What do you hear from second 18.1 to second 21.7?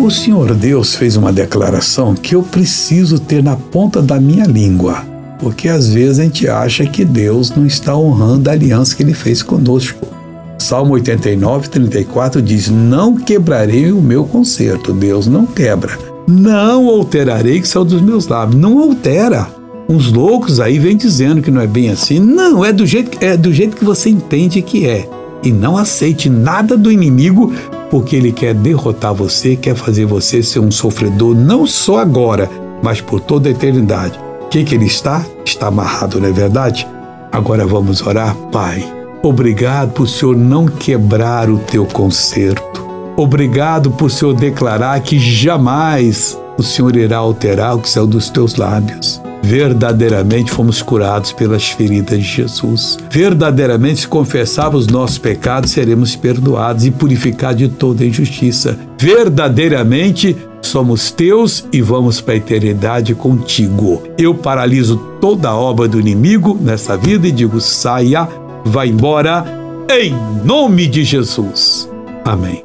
lábios. Não altera. Uns loucos aí vêm dizendo que não é